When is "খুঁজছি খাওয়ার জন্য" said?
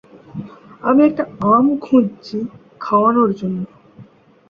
1.81-3.59